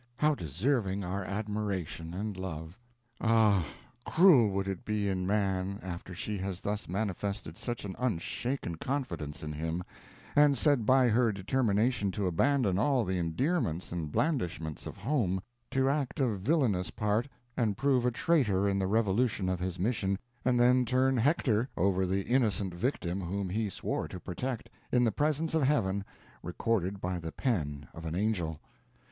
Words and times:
How 0.17 0.33
deserving 0.33 1.03
our 1.03 1.23
admiration 1.23 2.11
and 2.15 2.35
love! 2.35 2.75
Ah 3.21 3.67
cruel 4.03 4.49
would 4.49 4.67
it 4.67 4.83
be 4.83 5.07
in 5.07 5.27
man, 5.27 5.79
after 5.83 6.15
she 6.15 6.39
has 6.39 6.59
thus 6.59 6.89
manifested 6.89 7.55
such 7.55 7.85
an 7.85 7.95
unshaken 7.99 8.77
confidence 8.77 9.43
in 9.43 9.53
him, 9.53 9.83
and 10.35 10.57
said 10.57 10.87
by 10.87 11.09
her 11.09 11.31
determination 11.31 12.09
to 12.13 12.25
abandon 12.25 12.79
all 12.79 13.05
the 13.05 13.19
endearments 13.19 13.91
and 13.91 14.11
blandishments 14.11 14.87
of 14.87 14.97
home, 14.97 15.39
to 15.69 15.87
act 15.87 16.19
a 16.19 16.35
villainous 16.35 16.89
part, 16.89 17.27
and 17.55 17.77
prove 17.77 18.03
a 18.03 18.09
traitor 18.09 18.67
in 18.67 18.79
the 18.79 18.87
revolution 18.87 19.47
of 19.49 19.59
his 19.59 19.77
mission, 19.77 20.17
and 20.43 20.59
then 20.59 20.83
turn 20.83 21.15
Hector 21.15 21.69
over 21.77 22.07
the 22.07 22.23
innocent 22.25 22.73
victim 22.73 23.21
whom 23.21 23.49
he 23.51 23.69
swore 23.69 24.07
to 24.07 24.19
protect, 24.19 24.67
in 24.91 25.03
the 25.03 25.11
presence 25.11 25.53
of 25.53 25.61
Heaven, 25.61 26.03
recorded 26.41 26.99
by 26.99 27.19
the 27.19 27.31
pen 27.31 27.87
of 27.93 28.03
an 28.07 28.15
angel. 28.15 28.59